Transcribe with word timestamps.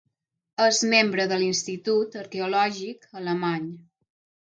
És 0.67 0.79
membre 0.93 1.27
de 1.33 1.37
l'Institut 1.43 2.19
Arqueològic 2.25 3.09
Alemany. 3.23 3.73